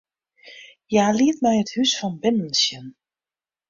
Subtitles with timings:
[0.91, 2.87] Hja liet my it hûs fan binnen sjen.